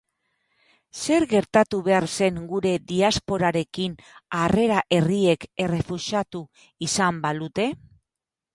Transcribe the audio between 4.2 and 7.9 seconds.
harrera herriek errefusatu izan balute?